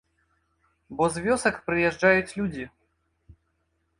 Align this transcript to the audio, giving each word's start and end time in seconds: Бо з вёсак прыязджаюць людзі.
Бо 1.01 1.09
з 1.17 1.23
вёсак 1.25 1.59
прыязджаюць 1.69 2.35
людзі. 2.41 2.65